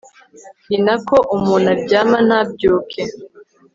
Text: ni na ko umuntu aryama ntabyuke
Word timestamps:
ni 0.67 0.77
na 0.85 0.95
ko 1.07 1.15
umuntu 1.35 1.67
aryama 1.73 2.17
ntabyuke 2.27 3.01